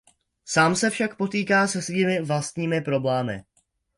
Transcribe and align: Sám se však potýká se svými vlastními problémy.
Sám 0.45 0.75
se 0.75 0.89
však 0.89 1.17
potýká 1.17 1.67
se 1.67 1.81
svými 1.81 2.21
vlastními 2.21 2.81
problémy. 2.81 3.43